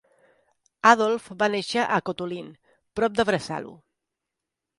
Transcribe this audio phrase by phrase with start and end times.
[0.91, 2.49] Adolf va néixer a Kotulin,
[3.01, 3.77] prop de Bresalu.